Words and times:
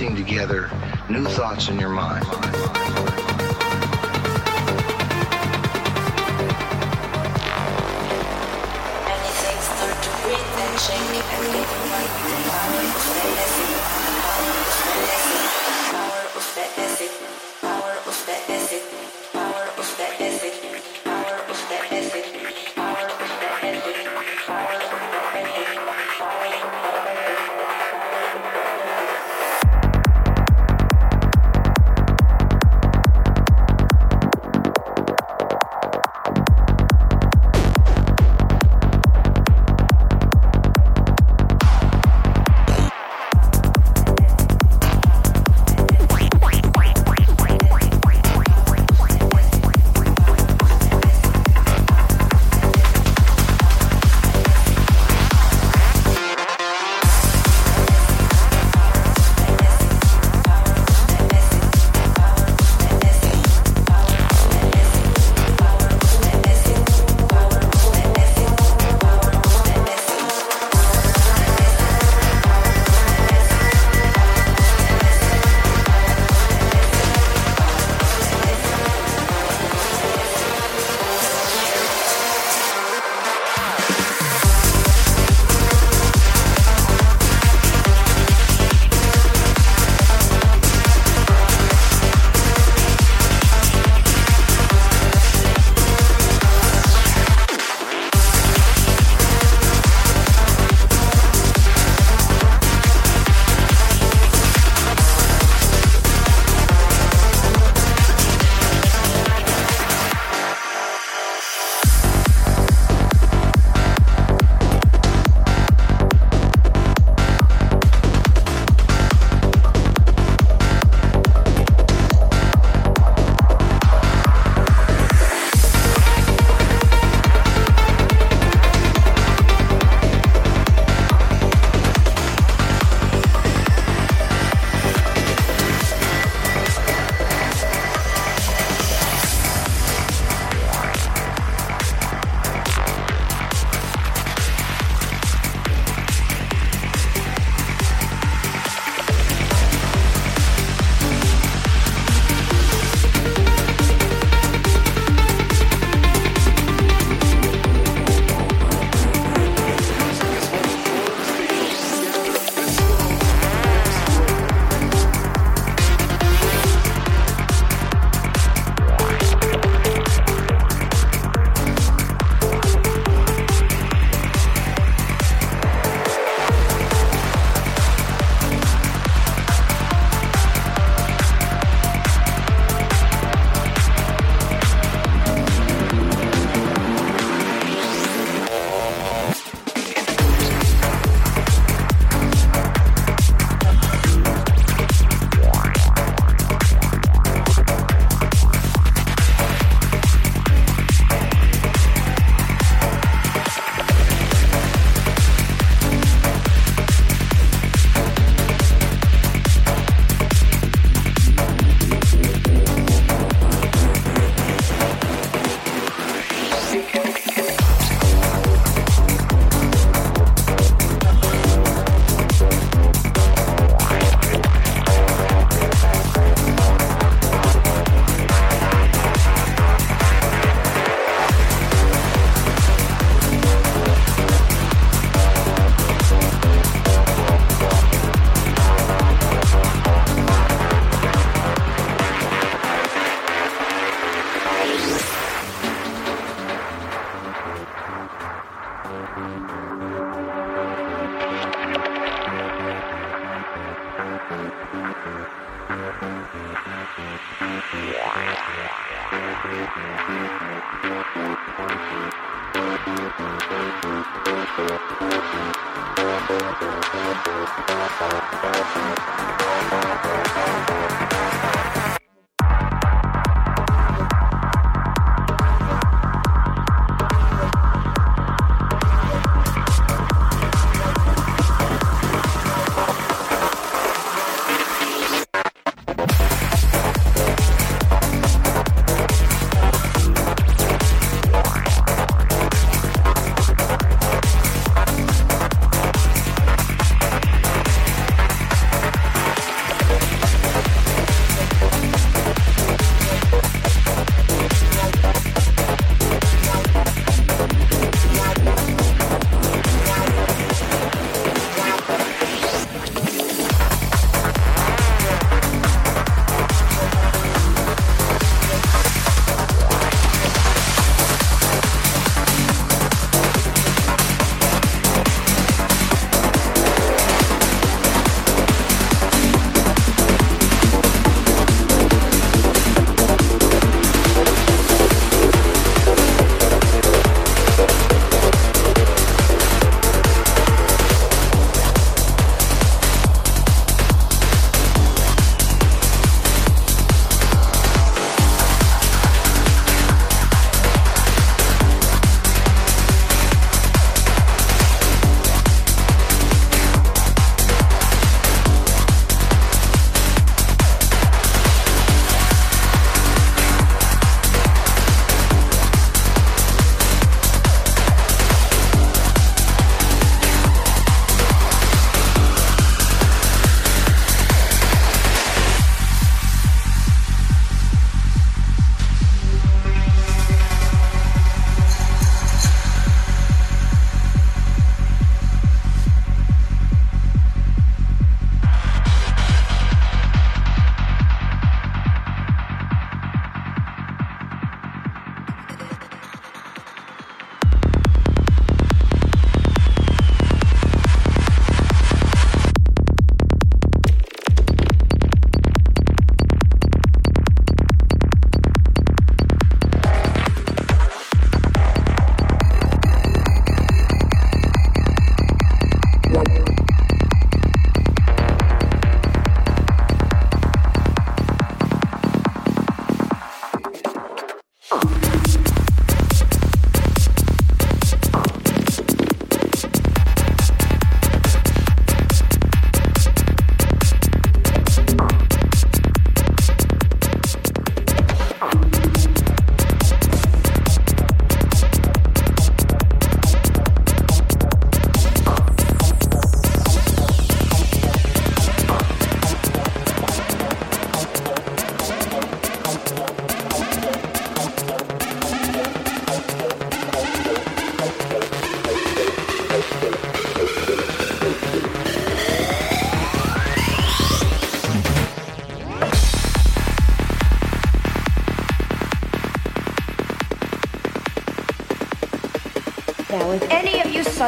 piecing 0.00 0.16
together 0.16 0.70
new 1.10 1.24
thoughts 1.26 1.68
in 1.68 1.78
your 1.78 1.90
mind. 1.90 2.24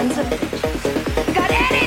Sons 0.03 0.19
of 0.19 0.27
bitches. 0.27 1.35
Got 1.35 1.51
anything 1.51 1.82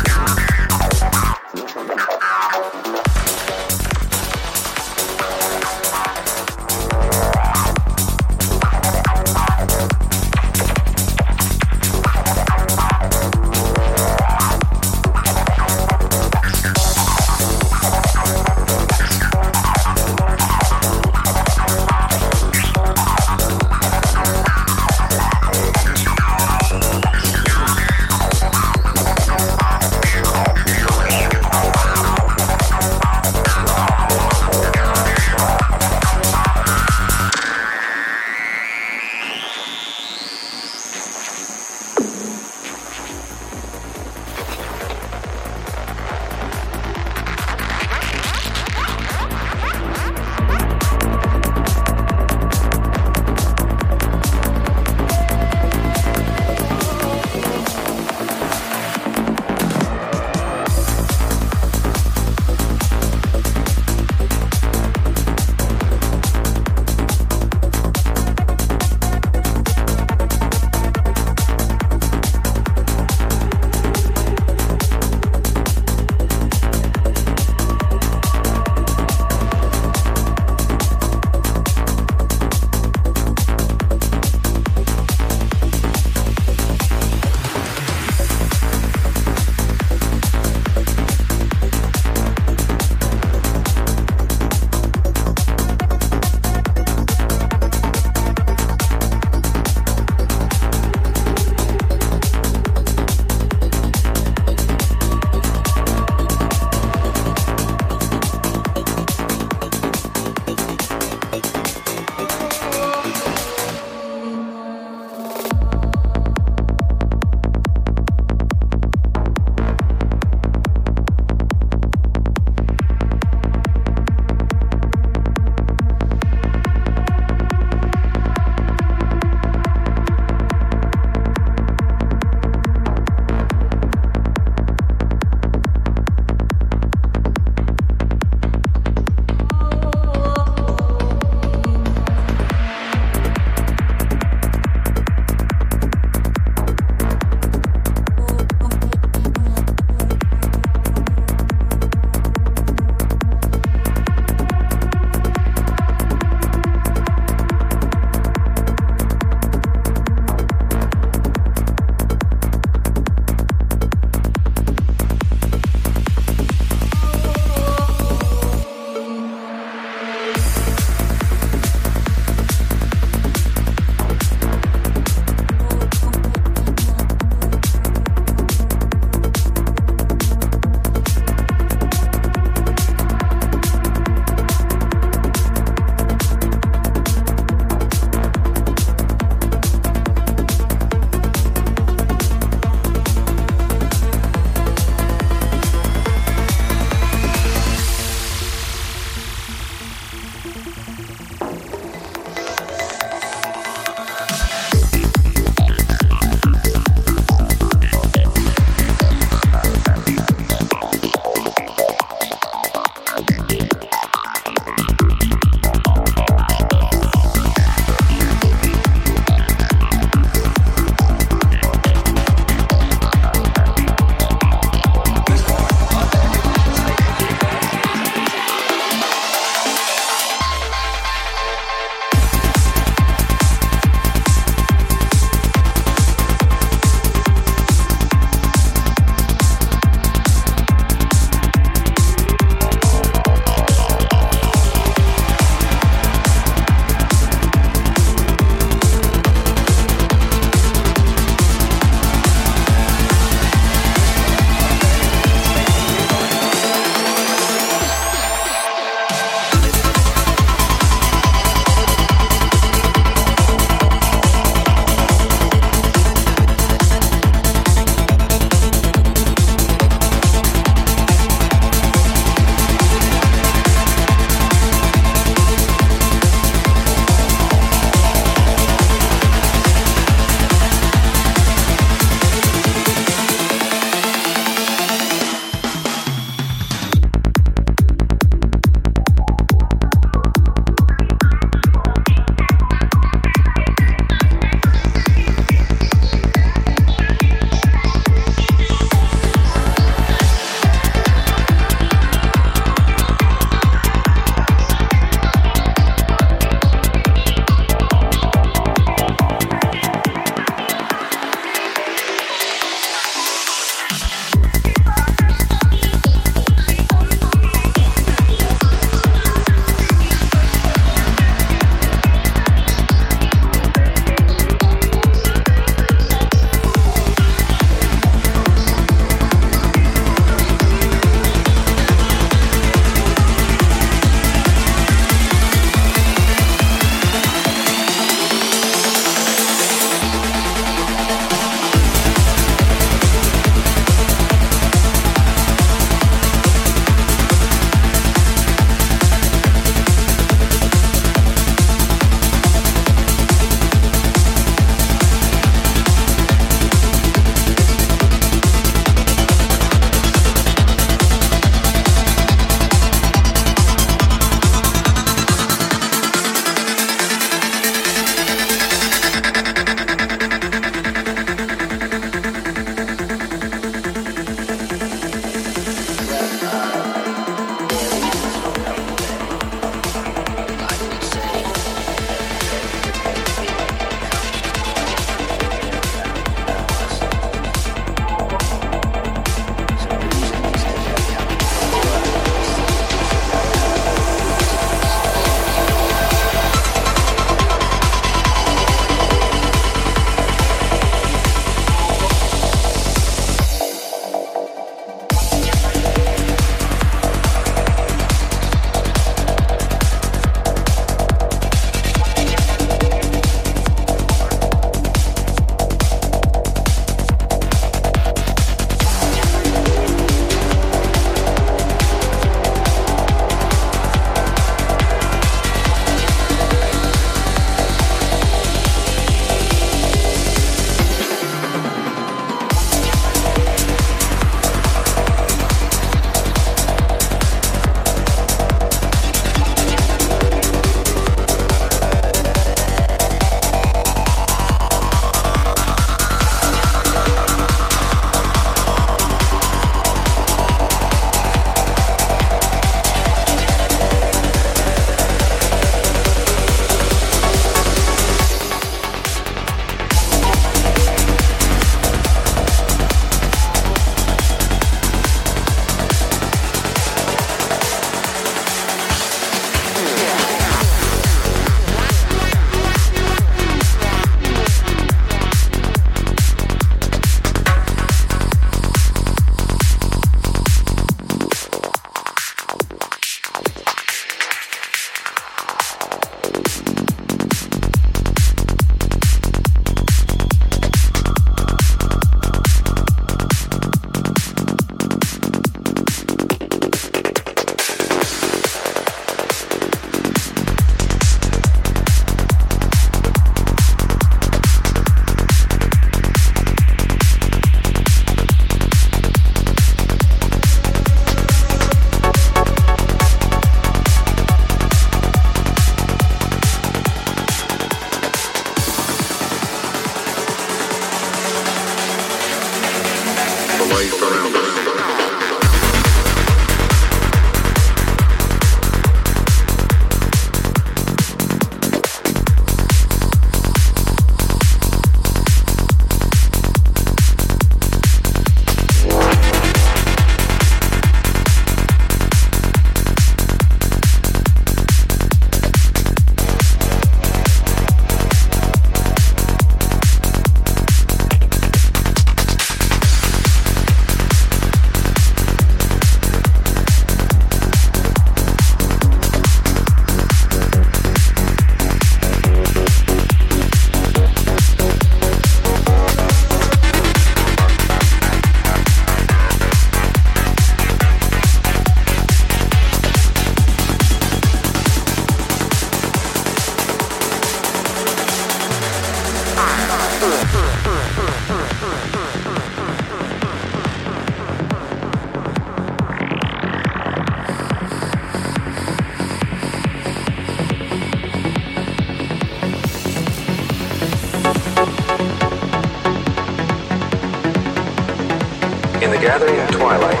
gathering 599.04 599.46
twilight, 599.48 600.00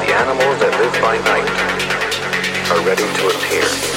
the 0.00 0.12
animals 0.12 0.58
that 0.58 0.74
live 0.80 0.92
by 1.00 1.16
night 1.18 1.48
are 2.72 2.84
ready 2.84 3.06
to 3.14 3.28
appear. 3.28 3.93